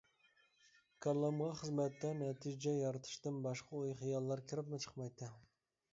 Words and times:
كاللامغا 1.05 1.49
خىزمەتتە 1.59 2.11
نەتىجە 2.21 2.75
يارىتىشتىن 2.79 3.39
باشقا 3.49 3.77
ئوي-خىياللار 3.81 4.45
كىرىپمۇ 4.53 4.85
چىقمايتتى. 4.87 5.29